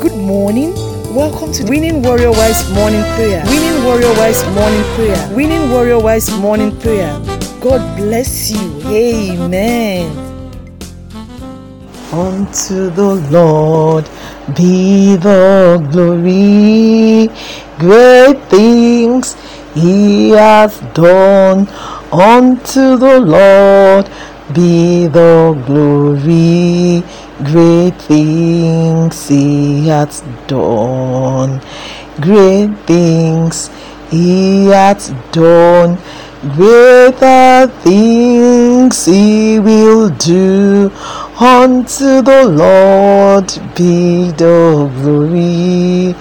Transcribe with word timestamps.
Good 0.00 0.16
morning. 0.16 0.72
Welcome 1.14 1.52
to 1.52 1.64
Winning 1.64 2.02
Warrior 2.02 2.30
Wise 2.30 2.72
Morning 2.72 3.02
Prayer. 3.16 3.44
Winning 3.46 3.84
Warrior 3.84 4.14
Wise 4.16 4.42
Morning 4.54 4.84
Prayer. 4.94 5.36
Winning 5.36 5.70
Warrior 5.70 5.98
Wise 6.00 6.30
Morning 6.38 6.74
Prayer. 6.80 7.12
God 7.60 7.98
bless 7.98 8.50
you. 8.50 8.80
Amen. 8.88 10.10
Unto 12.12 12.88
the 12.90 13.14
Lord 13.30 14.08
be 14.56 15.16
the 15.16 15.86
glory, 15.92 17.28
great 17.78 18.42
things 18.48 19.36
he 19.74 20.30
hath 20.30 20.80
done. 20.94 21.68
Unto 22.10 22.96
the 22.96 23.20
Lord 23.20 24.08
be 24.54 25.06
the 25.06 25.54
glory, 25.66 27.04
great 27.44 27.94
things 28.02 29.28
he 29.28 29.88
hath 29.88 30.22
done. 30.46 31.60
Great 32.20 32.74
things 32.86 33.70
he 34.10 34.66
hath 34.66 35.10
done. 35.32 35.98
Greater 36.54 37.66
things 37.82 39.04
he 39.04 39.58
will 39.58 40.08
do. 40.10 40.90
Unto 41.38 42.22
the 42.22 42.44
Lord 42.46 43.46
be 43.74 44.30
the 44.32 44.90
glory. 45.00 46.14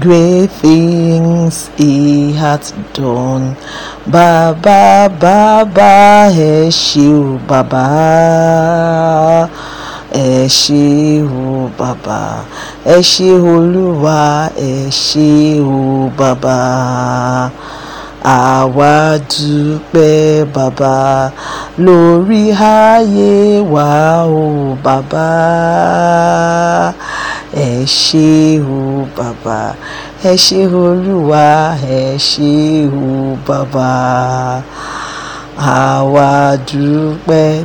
Great 0.00 0.50
things 0.50 1.68
he 1.76 2.32
hath 2.32 2.72
done. 2.92 3.56
Baba 4.06 5.08
baba 5.20 6.30
o 6.32 7.38
baba 7.46 9.50
ẹ 10.12 10.48
ṣé 10.48 11.20
o 11.28 11.68
baba 11.78 12.44
ẹ 12.84 12.96
ṣé 13.12 13.30
olúwa. 13.54 14.48
Ẹ 14.56 14.88
ṣé 15.04 15.60
o 15.60 16.08
baba 16.18 16.58
àwa 18.24 19.18
dúpẹ́ 19.30 20.44
bàbá. 20.54 20.96
Lórí 21.84 22.42
ayé 22.52 23.60
wa 23.72 24.24
o 24.24 24.76
bàbá. 24.84 25.28
Ẹ 27.52 27.84
ṣé 27.84 28.60
o 28.64 29.04
bàbá. 29.16 29.60
Ẹ 30.24 30.32
ṣé 30.44 30.60
olúwa. 30.84 31.76
Ẹ 32.00 32.16
ṣé 32.28 32.54
o 32.88 33.36
bàbá. 33.46 33.92
Àwa 35.58 36.56
dúpẹ́ 36.68 37.64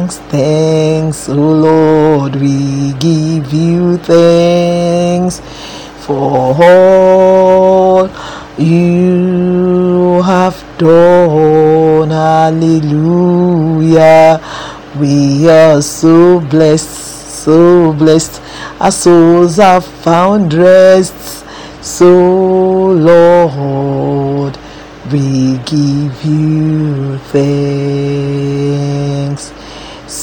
thanks 0.00 0.18
thanks 0.30 1.28
o 1.28 1.34
lord 1.34 2.36
we 2.36 2.92
give 2.94 3.52
you 3.52 3.98
thanks 3.98 5.40
for 5.98 6.54
all 6.62 8.08
you 8.60 10.22
have 10.22 10.62
done. 10.76 12.10
Hallelujah. 12.10 13.20
We 14.98 15.48
are 15.48 15.80
so 15.80 16.40
blessed, 16.40 16.90
so 17.44 17.92
blessed. 17.94 18.42
Our 18.80 18.90
souls 18.90 19.56
have 19.56 19.86
found 19.86 20.52
rest. 20.52 21.46
So, 21.80 22.06
Lord, 22.92 24.58
we 25.10 25.56
give 25.64 26.24
you 26.24 27.16
thanks. 27.32 28.49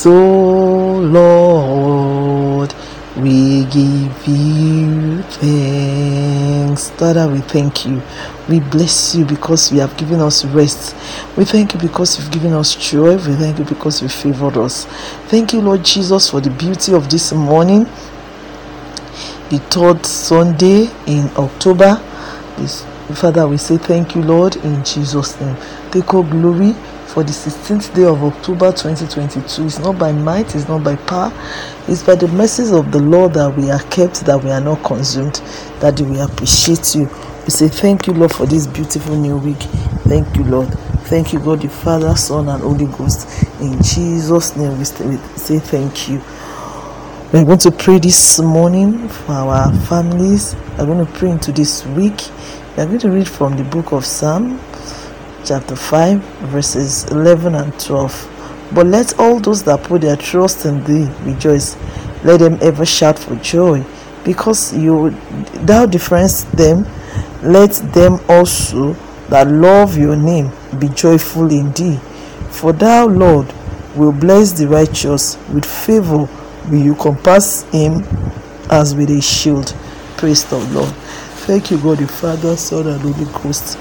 So, 0.08 1.00
Lord, 1.00 2.74
we 3.18 3.66
give 3.66 4.26
you 4.26 5.22
thanks. 5.24 6.92
Father, 6.92 7.28
we 7.28 7.40
thank 7.42 7.86
you. 7.86 8.02
We 8.48 8.62
bless 8.62 9.16
you 9.16 9.26
because 9.26 9.70
you 9.70 9.82
have 9.82 9.98
given 9.98 10.22
us 10.22 10.46
rest. 10.46 10.96
We 11.36 11.44
thank 11.44 11.74
you 11.74 11.82
because 11.82 12.18
you've 12.18 12.32
given 12.32 12.54
us 12.54 12.74
joy. 12.78 13.16
We 13.16 13.36
thank 13.36 13.60
you 13.60 13.66
because 13.66 14.02
you 14.02 14.08
favored 14.08 14.56
us. 14.56 14.86
Thank 15.28 15.52
you, 15.52 15.60
Lord 15.60 15.84
Jesus, 15.84 16.30
for 16.30 16.40
the 16.40 16.52
beauty 16.52 16.94
of 16.94 17.10
this 17.10 17.34
morning, 17.34 17.84
the 19.50 19.60
third 19.70 20.06
Sunday 20.06 20.90
in 21.06 21.30
October. 21.36 21.98
Father, 23.14 23.46
we 23.46 23.58
say 23.58 23.76
thank 23.76 24.16
you, 24.16 24.22
Lord, 24.22 24.56
in 24.56 24.86
Jesus' 24.86 25.38
name. 25.42 25.58
Take 25.92 26.14
all 26.14 26.24
glory 26.24 26.76
for 27.18 27.24
the 27.24 27.32
16th 27.32 27.96
day 27.96 28.04
of 28.04 28.24
October 28.24 28.72
2022. 28.72 29.66
It's 29.66 29.80
not 29.80 29.98
by 29.98 30.12
might, 30.12 30.54
it's 30.54 30.68
not 30.68 30.84
by 30.84 30.96
power, 30.96 31.34
it's 31.88 32.04
by 32.04 32.14
the 32.14 32.28
mercies 32.28 32.72
of 32.72 32.92
the 32.92 33.00
Lord 33.00 33.34
that 33.34 33.58
we 33.58 33.72
are 33.72 33.82
kept, 33.90 34.24
that 34.28 34.44
we 34.44 34.52
are 34.52 34.62
not 34.62 34.84
consumed, 34.84 35.42
that 35.80 36.00
we 36.00 36.20
appreciate 36.20 36.94
you. 36.94 37.10
We 37.44 37.50
say 37.50 37.70
thank 37.70 38.06
you, 38.06 38.14
Lord, 38.14 38.32
for 38.32 38.46
this 38.46 38.68
beautiful 38.68 39.16
new 39.16 39.36
week. 39.38 39.58
Thank 40.06 40.36
you, 40.38 40.44
Lord. 40.44 40.68
Thank 41.10 41.34
you, 41.34 41.40
God, 41.40 41.64
the 41.64 41.70
Father, 41.70 42.16
Son, 42.16 42.50
and 42.50 42.62
Holy 42.62 42.86
Ghost. 42.86 43.28
In 43.62 43.82
Jesus' 43.82 44.56
name, 44.56 44.78
we 44.78 44.86
say 44.86 45.58
thank 45.58 46.10
you. 46.10 46.22
We're 47.34 47.46
going 47.46 47.58
to 47.58 47.72
pray 47.72 47.98
this 47.98 48.38
morning 48.38 49.10
for 49.10 49.32
our 49.32 49.74
families. 49.88 50.56
We're 50.78 50.86
going 50.86 51.04
to 51.04 51.12
pray 51.14 51.32
into 51.32 51.52
this 51.52 51.84
week. 51.88 52.30
We're 52.78 52.86
going 52.86 53.00
to 53.00 53.10
read 53.10 53.28
from 53.28 53.58
the 53.58 53.64
book 53.64 53.92
of 53.92 54.06
Psalm, 54.06 54.60
chapter 55.48 55.76
5, 55.76 56.20
verses 56.50 57.06
11 57.06 57.56
and 57.56 57.80
12. 57.80 58.70
But 58.74 58.88
let 58.88 59.18
all 59.18 59.40
those 59.40 59.64
that 59.64 59.84
put 59.84 60.02
their 60.02 60.18
trust 60.18 60.66
in 60.66 60.84
thee 60.84 61.10
rejoice. 61.24 61.78
Let 62.24 62.40
them 62.40 62.58
ever 62.62 62.86
shout 62.86 63.18
for 63.18 63.36
joy, 63.38 63.86
because 64.26 64.76
you 64.76 65.12
thou 65.66 65.86
difference 65.86 66.44
them. 66.44 66.86
Let 67.42 67.72
them 67.94 68.20
also 68.28 68.94
that 69.30 69.48
love 69.48 69.98
your 69.98 70.16
name 70.16 70.52
be 70.80 70.90
joyful 70.90 71.52
in 71.52 71.72
thee. 71.72 71.98
For 72.50 72.74
thou, 72.74 73.08
Lord, 73.08 73.54
will 73.96 74.12
bless 74.12 74.52
the 74.52 74.68
righteous 74.68 75.38
with 75.54 75.66
favor 75.66 76.28
will 76.70 76.82
you 76.82 76.96
compass 76.96 77.64
him 77.72 78.04
as 78.70 78.94
with 78.96 79.10
a 79.10 79.22
shield. 79.22 79.74
Praise 80.18 80.44
the 80.46 80.58
Lord. 80.74 80.94
Thank 81.46 81.72
you, 81.72 81.78
God 81.78 82.00
the 82.00 82.08
Father, 82.08 82.58
Son, 82.58 82.88
and 82.88 83.00
Holy 83.00 83.26
Ghost. 83.42 83.78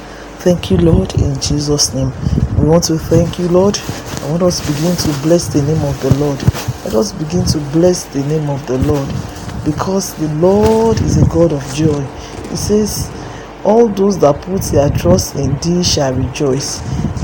Thank 0.47 0.71
you, 0.71 0.77
Lord, 0.77 1.13
in 1.17 1.35
Jesus' 1.41 1.93
name. 1.93 2.13
We 2.57 2.69
want 2.69 2.85
to 2.85 2.97
thank 2.97 3.37
you, 3.37 3.49
Lord. 3.49 3.77
I 3.77 4.31
want 4.31 4.45
us 4.45 4.61
to 4.61 4.73
begin 4.73 4.95
to 4.95 5.09
bless 5.21 5.49
the 5.49 5.61
name 5.61 5.83
of 5.83 6.01
the 6.01 6.17
Lord. 6.21 6.41
Let 6.85 6.95
us 6.95 7.11
begin 7.11 7.45
to 7.47 7.59
bless 7.73 8.05
the 8.05 8.21
name 8.27 8.49
of 8.49 8.65
the 8.69 8.79
Lord 8.79 9.09
because 9.65 10.15
the 10.15 10.33
Lord 10.35 11.01
is 11.01 11.21
a 11.21 11.27
God 11.27 11.53
of 11.53 11.65
joy. 11.75 12.01
He 12.49 12.55
says, 12.55 13.11
All 13.65 13.89
those 13.89 14.21
that 14.21 14.41
put 14.43 14.63
their 14.71 14.89
trust 14.91 15.35
in 15.35 15.59
thee 15.59 15.83
shall 15.83 16.15
rejoice. 16.15 16.79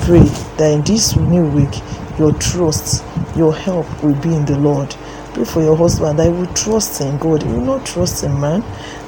Pray 0.05 0.25
that 0.59 0.73
in 0.73 0.83
this 0.83 1.15
new 1.15 1.45
week, 1.45 1.81
your 2.19 2.33
trust, 2.41 3.05
your 3.37 3.55
help 3.55 3.87
will 4.03 4.17
be 4.17 4.35
in 4.35 4.45
the 4.47 4.59
Lord. 4.59 4.97
Pray 5.33 5.45
for 5.45 5.63
your 5.63 5.77
husband 5.77 6.19
he 6.19 6.29
will 6.29 6.53
trust 6.55 7.01
in 7.01 7.17
God. 7.19 7.45
He 7.45 7.49
will 7.49 7.61
not 7.61 7.87
trust 7.87 8.25
in 8.25 8.39
man. 8.41 8.65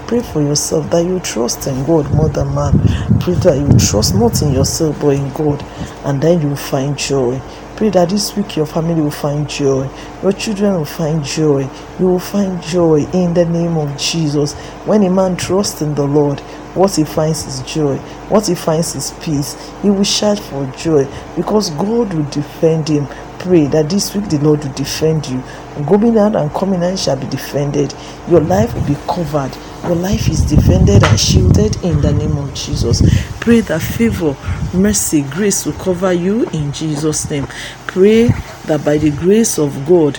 Pray 0.06 0.20
for 0.20 0.42
yourself 0.42 0.90
that 0.90 1.06
you 1.06 1.18
trust 1.20 1.66
in 1.66 1.84
God 1.86 2.12
more 2.12 2.28
than 2.28 2.54
man. 2.54 2.72
Pray 3.20 3.34
that 3.34 3.56
you 3.58 3.78
trust 3.78 4.14
not 4.14 4.42
in 4.42 4.52
yourself 4.52 5.00
but 5.00 5.16
in 5.16 5.32
God, 5.32 5.64
and 6.04 6.20
then 6.20 6.42
you 6.42 6.48
will 6.48 6.56
find 6.56 6.98
joy. 6.98 7.40
Pray 7.76 7.88
that 7.88 8.10
this 8.10 8.36
week 8.36 8.54
your 8.54 8.66
family 8.66 9.00
will 9.00 9.10
find 9.10 9.48
joy, 9.48 9.88
your 10.22 10.32
children 10.32 10.74
will 10.74 10.84
find 10.84 11.24
joy, 11.24 11.68
you 11.98 12.06
will 12.06 12.20
find 12.20 12.62
joy 12.62 13.04
in 13.14 13.34
the 13.34 13.46
name 13.46 13.76
of 13.78 13.96
Jesus. 13.98 14.52
When 14.84 15.02
a 15.04 15.10
man 15.10 15.36
trusts 15.36 15.80
in 15.80 15.94
the 15.94 16.06
Lord, 16.06 16.38
what 16.74 16.94
he 16.94 17.04
finds 17.04 17.46
is 17.46 17.62
joy, 17.62 17.96
what 18.28 18.46
he 18.46 18.54
finds 18.54 18.94
is 18.94 19.12
peace. 19.22 19.56
He 19.80 19.90
will 19.90 20.04
shout 20.04 20.38
for 20.38 20.66
joy 20.76 21.06
because 21.34 21.70
God 21.70 22.12
will 22.12 22.30
defend 22.30 22.88
him. 22.88 23.08
Pray 23.44 23.66
that 23.66 23.90
this 23.90 24.14
week 24.14 24.30
the 24.30 24.38
Lord 24.38 24.64
will 24.64 24.72
defend 24.72 25.28
you. 25.28 25.42
Going 25.84 26.16
out 26.16 26.34
and 26.34 26.50
coming 26.54 26.82
in 26.82 26.96
shall 26.96 27.16
be 27.18 27.26
defended. 27.26 27.94
Your 28.26 28.40
life 28.40 28.72
will 28.72 28.86
be 28.86 28.94
covered. 29.06 29.54
Your 29.82 29.96
life 29.96 30.28
is 30.28 30.40
defended 30.40 31.04
and 31.04 31.20
shielded 31.20 31.76
in 31.84 32.00
the 32.00 32.10
name 32.10 32.38
of 32.38 32.54
Jesus. 32.54 33.02
Pray 33.40 33.60
that 33.60 33.82
favor, 33.82 34.34
mercy, 34.72 35.20
grace 35.24 35.66
will 35.66 35.74
cover 35.74 36.10
you 36.10 36.48
in 36.54 36.72
Jesus' 36.72 37.28
name. 37.28 37.46
Pray 37.86 38.28
that 38.64 38.82
by 38.82 38.96
the 38.96 39.10
grace 39.10 39.58
of 39.58 39.84
God, 39.84 40.18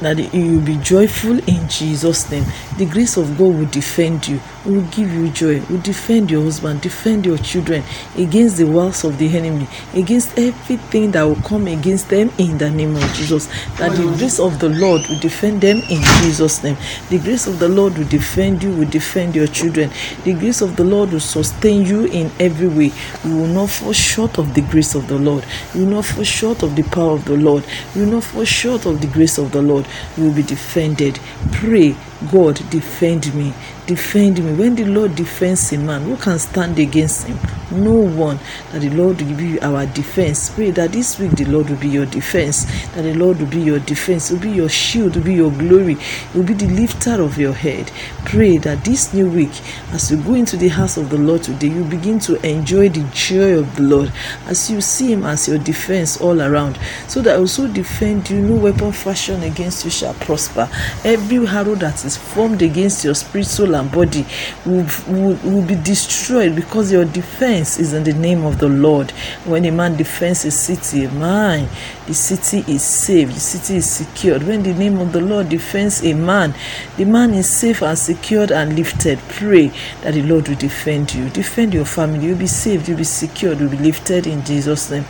that 0.00 0.18
you 0.32 0.52
will 0.52 0.64
be 0.64 0.76
joyful 0.76 1.38
in 1.48 1.68
Jesus' 1.68 2.30
name. 2.30 2.44
The 2.76 2.86
grace 2.86 3.16
of 3.16 3.36
God 3.36 3.54
will 3.56 3.66
defend 3.66 4.26
you, 4.28 4.40
will 4.64 4.82
give 4.90 5.12
you 5.12 5.30
joy, 5.30 5.60
will 5.68 5.80
defend 5.80 6.30
your 6.30 6.44
husband, 6.44 6.80
defend 6.80 7.26
your 7.26 7.38
children 7.38 7.82
against 8.16 8.56
the 8.56 8.64
wiles 8.64 9.04
of 9.04 9.18
the 9.18 9.36
enemy, 9.36 9.66
against 9.94 10.38
everything 10.38 11.10
that 11.12 11.22
will 11.24 11.36
come 11.36 11.66
against 11.66 12.08
them 12.08 12.30
in 12.38 12.58
the 12.58 12.70
name 12.70 12.94
of 12.94 13.02
Jesus. 13.14 13.46
That 13.78 13.96
the 13.96 14.04
grace 14.16 14.38
of 14.38 14.58
the 14.60 14.68
Lord 14.68 15.06
will 15.08 15.18
defend 15.18 15.60
them 15.60 15.78
in 15.88 16.02
Jesus' 16.22 16.62
name. 16.62 16.76
The 17.08 17.18
grace 17.18 17.46
of 17.46 17.58
the 17.58 17.68
Lord 17.68 17.98
will 17.98 18.08
defend 18.08 18.62
you, 18.62 18.70
will 18.70 18.88
defend 18.88 19.34
your 19.34 19.46
children. 19.48 19.90
The 20.24 20.34
grace 20.34 20.60
of 20.60 20.76
the 20.76 20.84
Lord 20.84 21.12
will 21.12 21.20
sustain 21.20 21.84
you 21.84 22.06
in 22.06 22.30
every 22.38 22.68
way. 22.68 22.92
You 23.24 23.36
will 23.36 23.46
not 23.46 23.70
fall 23.70 23.92
short 23.92 24.38
of 24.38 24.54
the 24.54 24.62
grace 24.62 24.94
of 24.94 25.08
the 25.08 25.18
Lord. 25.18 25.44
You 25.74 25.84
will 25.84 25.96
not 25.96 26.04
fall 26.04 26.24
short 26.24 26.62
of 26.62 26.76
the 26.76 26.82
power 26.84 27.12
of 27.14 27.24
the 27.24 27.36
Lord. 27.36 27.64
You 27.94 28.02
will 28.04 28.12
not 28.12 28.24
fall 28.24 28.44
short 28.44 28.86
of 28.86 29.00
the 29.00 29.06
grace 29.08 29.38
of 29.38 29.52
the 29.52 29.62
Lord. 29.62 29.86
You 30.16 30.24
will 30.24 30.32
be 30.32 30.42
defended. 30.42 31.20
Pray, 31.52 31.96
God, 32.32 32.56
defend 32.70 33.32
me. 33.34 33.52
Defend 33.86 34.44
me. 34.44 34.52
When 34.52 34.74
the 34.74 34.84
Lord 34.84 35.14
defends 35.14 35.72
a 35.72 35.78
man, 35.78 36.02
who 36.02 36.16
can 36.16 36.38
stand 36.38 36.78
against 36.78 37.26
him? 37.26 37.38
No 37.70 37.92
one. 37.92 38.38
That 38.72 38.80
the 38.80 38.90
Lord 38.90 39.22
will 39.22 39.40
you 39.40 39.58
our 39.60 39.86
defense. 39.86 40.50
Pray 40.50 40.70
that 40.72 40.92
this 40.92 41.18
week 41.18 41.32
the 41.32 41.44
Lord 41.44 41.70
will 41.70 41.76
be 41.76 41.88
your 41.88 42.06
defense. 42.06 42.64
That 42.94 43.02
the 43.02 43.14
Lord 43.14 43.38
will 43.38 43.46
be 43.46 43.60
your 43.60 43.78
defense. 43.78 44.30
Will 44.30 44.40
be 44.40 44.50
your 44.50 44.68
shield. 44.68 45.16
Will 45.16 45.22
be 45.22 45.34
your 45.34 45.52
glory. 45.52 45.96
Will 46.34 46.42
be 46.42 46.54
the 46.54 46.66
lifter 46.66 47.22
of 47.22 47.38
your 47.38 47.52
head. 47.52 47.90
Pray 48.24 48.58
that 48.58 48.84
this 48.84 49.14
new 49.14 49.30
week, 49.30 49.52
as 49.92 50.10
you 50.10 50.16
go 50.18 50.34
into 50.34 50.56
the 50.56 50.68
house 50.68 50.96
of 50.96 51.08
the 51.10 51.18
Lord 51.18 51.44
today, 51.44 51.68
you 51.68 51.84
begin 51.84 52.18
to 52.20 52.34
enjoy 52.46 52.88
the 52.88 53.08
joy 53.12 53.58
of 53.58 53.76
the 53.76 53.82
Lord 53.82 54.12
as 54.46 54.70
you 54.70 54.80
see 54.80 55.12
Him 55.12 55.24
as 55.24 55.48
your 55.48 55.58
defense 55.58 56.20
all 56.20 56.42
around, 56.42 56.78
so 57.06 57.22
that 57.22 57.38
also 57.38 57.66
defend 57.68 58.28
you. 58.28 58.40
No 58.40 58.56
weapon 58.56 58.92
fashioned 58.92 59.44
against 59.44 59.84
you 59.84 59.90
shall 59.90 60.14
prosper. 60.14 60.68
Every 61.04 61.46
arrow 61.46 61.74
that 61.76 62.04
formed 62.16 62.62
against 62.62 63.04
your 63.04 63.14
spirit, 63.14 63.46
soul, 63.46 63.74
and 63.74 63.90
body 63.90 64.26
will, 64.64 64.86
will, 65.08 65.36
will 65.44 65.66
be 65.66 65.74
destroyed 65.74 66.54
because 66.54 66.92
your 66.92 67.04
defense 67.04 67.78
is 67.78 67.92
in 67.92 68.04
the 68.04 68.12
name 68.12 68.44
of 68.44 68.58
the 68.58 68.68
Lord. 68.68 69.10
When 69.44 69.64
a 69.64 69.70
man 69.70 69.96
defends 69.96 70.44
a 70.44 70.50
city, 70.50 71.06
man, 71.06 71.68
the 72.06 72.14
city 72.14 72.64
is 72.72 72.82
saved, 72.82 73.34
the 73.34 73.40
city 73.40 73.76
is 73.76 73.90
secured. 73.90 74.42
When 74.42 74.62
the 74.62 74.74
name 74.74 74.98
of 74.98 75.12
the 75.12 75.20
Lord 75.20 75.48
defends 75.48 76.04
a 76.04 76.14
man, 76.14 76.54
the 76.96 77.04
man 77.04 77.34
is 77.34 77.48
safe 77.48 77.82
and 77.82 77.98
secured 77.98 78.50
and 78.50 78.76
lifted. 78.76 79.18
Pray 79.28 79.68
that 80.02 80.14
the 80.14 80.22
Lord 80.22 80.48
will 80.48 80.56
defend 80.56 81.14
you, 81.14 81.28
defend 81.30 81.74
your 81.74 81.84
family. 81.84 82.26
You'll 82.26 82.38
be 82.38 82.46
saved, 82.46 82.88
you'll 82.88 82.98
be 82.98 83.04
secured, 83.04 83.60
you'll 83.60 83.70
be 83.70 83.76
lifted 83.78 84.26
in 84.26 84.44
Jesus' 84.44 84.90
name. 84.90 85.04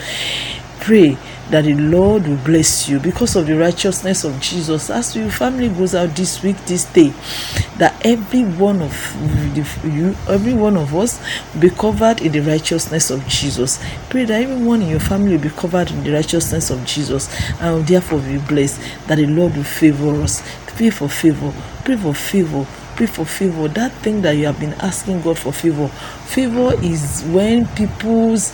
Pray 0.80 1.16
that 1.50 1.64
the 1.64 1.75
Lord 1.75 2.26
will 2.26 2.36
bless 2.38 2.88
you 2.88 2.98
because 3.00 3.36
of 3.36 3.46
the 3.46 3.56
righteousness 3.56 4.25
of 4.25 4.40
Jesus. 4.40 4.90
As 4.90 5.16
your 5.16 5.30
family 5.30 5.69
goes 5.69 5.94
out 5.94 6.14
this 6.14 6.42
week, 6.42 6.56
this 6.66 6.84
day, 6.84 7.12
that 7.78 7.94
every 8.04 8.44
one 8.44 8.80
of 8.82 8.94
you, 9.84 10.14
every 10.28 10.54
one 10.54 10.76
of 10.76 10.94
us, 10.94 11.20
be 11.58 11.70
covered 11.70 12.20
in 12.20 12.32
the 12.32 12.40
righteousness 12.40 13.10
of 13.10 13.26
Jesus. 13.26 13.82
Pray 14.08 14.25
that 14.25 14.42
everyone 14.42 14.82
in 14.82 14.90
your 14.90 15.00
family 15.00 15.36
will 15.36 15.42
be 15.42 15.50
covered 15.50 15.90
in 15.90 16.04
the 16.04 16.12
righteousness 16.12 16.70
of 16.70 16.84
Jesus 16.84 17.28
and 17.60 17.76
will 17.76 17.82
therefore 17.82 18.20
be 18.20 18.38
blessed. 18.38 18.80
That 19.06 19.16
the 19.16 19.26
Lord 19.26 19.56
will 19.56 19.64
favor 19.64 20.22
us. 20.22 20.42
Pray 20.66 20.90
for 20.90 21.08
favor. 21.08 21.52
Pray 21.84 21.96
for 21.96 22.14
favor 22.14 22.66
pray 22.98 23.06
for 23.06 23.25
favor 23.25 23.69
that 23.69 23.92
thing 24.02 24.22
that 24.22 24.32
you 24.32 24.44
have 24.44 24.58
been 24.58 24.72
asking 24.80 25.22
god 25.22 25.38
for 25.38 25.52
favor 25.52 25.86
favor 26.26 26.75
is 26.82 27.22
when 27.28 27.64
people's 27.76 28.52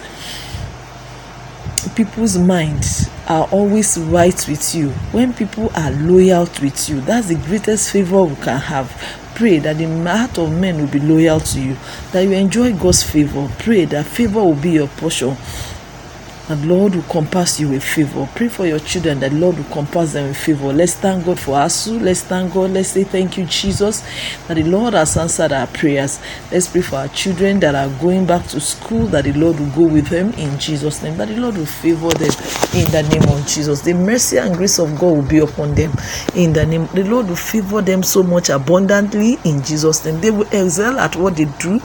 people's 1.91 2.39
minds 2.39 3.09
are 3.29 3.49
always 3.51 3.99
right 3.99 4.49
with 4.49 4.75
you. 4.75 4.91
When 5.13 5.33
people 5.33 5.71
are 5.75 5.91
loyal 5.91 6.49
with 6.61 6.89
you 6.89 7.01
that's 7.01 7.29
the 7.29 7.37
greatest 7.37 7.91
favor 7.91 8.25
we 8.25 8.37
can 8.37 8.59
have. 8.59 8.91
Pray 9.35 9.59
that 9.59 9.79
the 9.79 9.87
heart 10.05 10.39
of 10.39 10.53
men 10.53 10.79
will 10.79 10.87
be 10.87 11.01
loyal 11.01 11.41
to 11.41 11.61
you 11.61 11.77
that 12.13 12.23
you 12.23 12.33
enjoy 12.33 12.73
god's 12.77 13.03
favor. 13.03 13.49
Pray 13.59 13.85
that 13.87 14.07
favor 14.07 14.41
will 14.45 14.55
be 14.55 14.73
your 14.73 14.89
portion 14.89 15.37
and 16.49 16.69
Lord 16.69 16.95
will 16.95 17.03
compass 17.05 17.59
you 17.59 17.71
with 17.71 17.83
favor. 17.83 18.29
Pray 18.35 18.49
for 18.49 18.67
your 18.67 18.79
children 18.79 19.21
that 19.21 19.33
Lord 19.33 19.57
will 19.57 19.65
compass 19.65 20.13
them 20.13 20.29
with 20.29 20.37
favor. 20.37 20.73
Let's 20.73 20.95
thank 20.95 21.25
God 21.25 21.41
for 21.41 21.55
Asu. 21.57 22.01
Let's 22.01 22.23
thank 22.23 22.53
God. 22.53 22.73
Let's 22.73 22.91
say 22.91 23.05
thank 23.05 23.39
you, 23.39 23.47
Jesus, 23.47 24.03
that 24.47 24.55
the 24.55 24.63
Lord 24.65 24.95
has 24.95 25.17
answered 25.17 25.53
our 25.53 25.67
prayers. 25.69 26.21
Let's 26.53 26.69
pray 26.69 26.83
for 26.83 26.97
our 26.97 27.09
children 27.09 27.61
that 27.61 27.75
are 27.75 27.89
going 28.01 28.27
back 28.27 28.47
to 28.49 28.61
school, 28.61 29.07
that 29.07 29.25
the 29.25 29.33
Lord 29.33 29.59
will 29.59 29.71
go 29.71 29.83
with 29.93 30.09
them 30.09 30.33
in 30.35 30.59
Jesus' 30.59 31.03
name, 31.03 31.17
that 31.17 31.29
the 31.29 31.37
Lord 31.37 31.57
will 31.57 31.67
favor 31.67 32.11
them 32.11 32.33
in 32.75 32.91
the 32.91 33.09
name 33.11 33.29
of 33.31 33.47
Jesus. 33.47 33.81
The 33.81 33.95
mercy 33.95 34.37
and 34.39 34.55
grace 34.55 34.79
of 34.79 34.99
God 34.99 35.17
will 35.17 35.23
be 35.29 35.39
upon 35.39 35.75
them 35.75 35.93
in 36.35 36.53
the 36.53 36.67
name. 36.67 36.87
The 36.95 37.05
Lord 37.05 37.29
will 37.29 37.37
favor 37.37 37.81
them 37.81 38.03
so 38.03 38.23
much 38.23 38.51
abundantly 38.51 39.39
in 39.45 39.63
Jesus' 39.63 40.05
name. 40.05 40.21
They 40.21 40.31
will 40.31 40.49
excel 40.49 40.99
at 40.99 41.17
what 41.17 41.37
they 41.37 41.47
do 41.59 41.81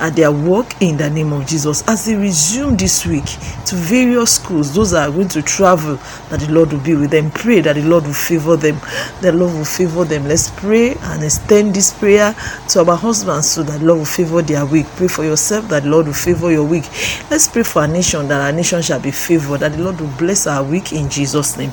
at 0.00 0.16
their 0.16 0.32
work 0.32 0.74
in 0.82 0.96
the 0.96 1.08
name 1.10 1.32
of 1.32 1.46
Jesus. 1.46 1.86
As 1.88 2.06
they 2.06 2.14
resume 2.16 2.76
this 2.76 3.06
week 3.06 3.26
to 3.66 3.76
various 3.76 4.36
schools, 4.36 4.74
those 4.74 4.92
that 4.92 5.08
are 5.08 5.12
going 5.12 5.28
to 5.28 5.42
travel, 5.42 5.96
that 6.30 6.40
the 6.40 6.50
Lord 6.52 6.72
will 6.72 6.80
be 6.80 6.94
with 6.94 7.10
them. 7.10 7.30
Pray 7.30 7.60
that 7.60 7.74
the 7.74 7.82
Lord 7.82 8.04
will 8.06 8.12
favor 8.14 8.56
them. 8.56 8.78
The 9.20 9.32
Lord 9.32 9.54
will 9.54 9.64
favor 9.64 10.04
them. 10.04 10.26
Let's 10.28 10.50
pray 10.50 10.94
and 10.94 11.22
extend 11.24 11.74
this 11.74 11.92
prayer 11.92 12.34
to 12.70 12.84
our 12.84 12.96
husbands 12.96 13.50
so 13.50 13.62
that 13.62 13.80
the 13.80 13.86
Lord 13.86 13.98
will 14.00 14.06
favor 14.06 14.42
their 14.42 14.66
week. 14.66 14.86
Pray 14.96 15.08
for 15.08 15.24
yourself 15.24 15.68
that 15.68 15.84
the 15.84 15.88
Lord 15.90 16.06
will 16.06 16.14
favor 16.14 16.50
your 16.50 16.64
week. 16.64 16.84
Let's 17.30 17.48
pray 17.48 17.62
for 17.62 17.82
our 17.82 17.88
nation 17.88 18.28
that 18.28 18.40
our 18.40 18.52
nation 18.52 18.82
shall 18.82 19.00
be 19.00 19.10
favored, 19.10 19.60
that 19.60 19.72
the 19.72 19.82
Lord 19.82 20.00
will 20.00 20.12
bless 20.18 20.46
our 20.46 20.62
week 20.64 20.92
in 20.92 21.08
Jesus' 21.10 21.56
name. 21.56 21.72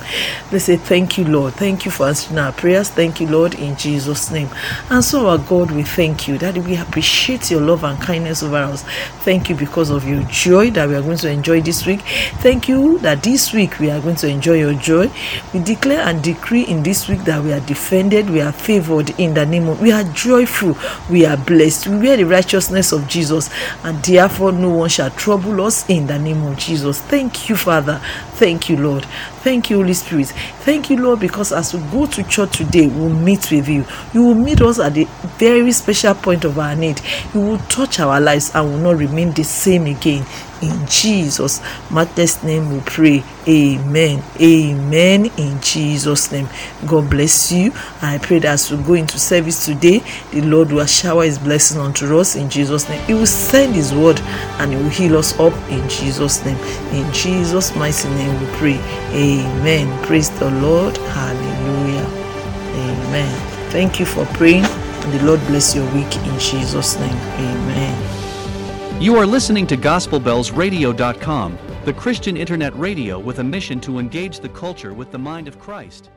Let's 0.52 0.66
say, 0.66 0.78
Thank 0.78 1.18
you, 1.18 1.26
Lord. 1.26 1.54
Thank 1.54 1.86
you 1.86 1.92
for 1.92 2.08
answering 2.08 2.38
our 2.40 2.52
prayers. 2.52 2.90
Thank 2.90 3.22
you, 3.22 3.28
Lord, 3.28 3.56
in 3.56 3.76
Jesus' 3.78 4.32
name. 4.32 4.50
And 4.90 5.04
so, 5.04 5.28
our 5.28 5.38
God, 5.38 5.72
we 5.72 5.84
thank 5.84 6.28
you 6.28 6.38
that 6.40 6.58
we 6.58 6.76
appreciate 6.78 7.50
your 7.50 7.62
love 7.62 7.84
and 7.84 7.98
kindness 8.02 8.21
over 8.28 8.58
us. 8.58 8.84
Thank 9.24 9.50
you 9.50 9.56
because 9.56 9.90
of 9.90 10.08
your 10.08 10.24
joy 10.24 10.72
that 10.72 10.88
we 10.88 10.96
are 10.96 11.02
going 11.02 11.18
to 11.18 11.30
enjoy 11.30 11.62
this 11.62 11.86
week. 11.86 12.02
Thank 12.42 12.68
you 12.68 12.98
that 13.00 13.24
this 13.24 13.54
week 13.54 13.80
we 13.80 13.90
are 13.92 14.00
going 14.00 14.16
to 14.18 14.28
enjoy 14.28 14.60
your 14.60 14.74
joy. 14.74 15.12
We 15.54 15.60
declare 15.62 16.02
and 16.02 16.24
decree 16.24 16.64
in 16.64 16.84
this 16.84 17.08
week 17.08 17.22
that 17.26 17.44
we 17.44 17.54
are 17.54 17.60
defended, 17.62 18.30
we 18.30 18.42
are 18.42 18.52
favored 18.52 19.12
in 19.20 19.34
the 19.34 19.46
name 19.46 19.68
of, 19.68 19.82
we 19.82 19.92
are 19.92 20.04
joyful, 20.14 20.78
we 21.10 21.26
are 21.26 21.38
blessed. 21.38 21.88
We 21.88 21.98
wear 21.98 22.18
the 22.18 22.26
righteousness 22.26 22.92
of 22.92 23.08
Jesus, 23.08 23.50
and 23.84 24.04
therefore 24.04 24.52
no 24.52 24.70
one 24.70 24.90
shall 24.90 25.10
trouble 25.12 25.62
us 25.62 25.90
in 25.90 26.08
the 26.08 26.18
name 26.18 26.44
of 26.44 26.58
Jesus. 26.58 27.00
Thank 27.02 27.50
you, 27.50 27.56
Father. 27.56 28.02
Thank 28.34 28.70
you, 28.70 28.78
Lord. 28.78 29.06
Thank 29.44 29.70
you, 29.70 29.78
Holy 29.78 29.94
Spirit. 29.94 30.28
Thank 30.62 30.90
you, 30.90 30.98
Lord, 30.98 31.20
because 31.20 31.52
as 31.52 31.74
we 31.74 31.80
go 31.92 32.06
to 32.06 32.24
church 32.24 32.58
today, 32.58 32.88
we'll 32.88 33.10
meet 33.10 33.50
with 33.52 33.68
you. 33.68 33.86
You 34.14 34.24
will 34.24 34.36
meet 34.36 34.62
us 34.62 34.80
at 34.80 34.94
the 34.94 35.06
very 35.38 35.72
special 35.72 36.14
point 36.14 36.46
of 36.46 36.60
our 36.60 36.76
need. 36.76 37.02
You 37.34 37.42
will 37.42 37.58
touch 37.60 38.00
our 38.01 38.19
lives 38.19 38.51
and 38.53 38.69
will 38.69 38.80
not 38.80 38.98
remain 38.98 39.31
the 39.31 39.44
same 39.44 39.86
again. 39.86 40.25
In 40.62 40.86
Jesus' 40.86 41.59
matchless 41.89 42.44
name 42.44 42.71
we 42.71 42.80
pray. 42.81 43.24
Amen. 43.48 44.24
Amen. 44.39 45.25
In 45.38 45.59
Jesus' 45.59 46.31
name. 46.31 46.48
God 46.86 47.09
bless 47.09 47.51
you. 47.51 47.74
I 48.01 48.19
pray 48.19 48.39
that 48.39 48.53
as 48.53 48.71
we 48.71 48.77
go 48.83 48.94
into 48.94 49.18
service 49.18 49.65
today, 49.65 50.03
the 50.31 50.42
Lord 50.42 50.71
will 50.71 50.86
shower 50.86 51.24
his 51.24 51.39
blessing 51.39 51.80
unto 51.80 52.19
us 52.19 52.36
in 52.36 52.50
Jesus' 52.50 52.88
name. 52.88 53.01
He 53.07 53.15
will 53.15 53.25
send 53.25 53.74
his 53.74 53.94
word 53.94 54.19
and 54.59 54.71
he 54.71 54.77
will 54.77 54.89
heal 54.89 55.18
us 55.18 55.38
up 55.39 55.53
in 55.69 55.88
Jesus' 55.89 56.45
name. 56.45 56.57
In 56.94 57.12
Jesus' 57.12 57.75
mighty 57.75 58.07
name 58.09 58.39
we 58.39 58.48
pray. 58.57 58.80
Amen. 59.13 60.06
Praise 60.06 60.30
the 60.39 60.51
Lord. 60.51 60.95
Hallelujah. 60.98 62.06
Amen. 62.75 63.72
Thank 63.72 64.00
you 64.00 64.05
for 64.05 64.25
praying. 64.38 64.65
And 64.65 65.13
the 65.13 65.25
Lord 65.25 65.39
bless 65.48 65.75
your 65.75 65.86
week 65.96 66.15
in 66.17 66.39
Jesus' 66.39 67.00
name. 67.00 67.17
Amen. 67.17 67.90
You 69.01 69.15
are 69.15 69.25
listening 69.25 69.65
to 69.65 69.75
GospelBellsRadio.com, 69.77 71.58
the 71.86 71.93
Christian 71.93 72.38
internet 72.38 72.77
radio 72.77 73.17
with 73.17 73.39
a 73.39 73.43
mission 73.43 73.81
to 73.81 73.98
engage 73.98 74.39
the 74.41 74.50
culture 74.50 74.93
with 74.93 75.10
the 75.10 75.17
mind 75.17 75.48
of 75.48 75.58
Christ. 75.58 76.12